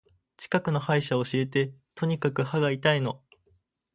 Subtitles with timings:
[0.35, 1.75] 近くの歯医者教えて。
[1.93, 3.21] とにかく歯が痛いの。